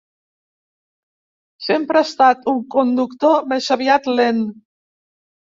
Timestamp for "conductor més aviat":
2.77-4.11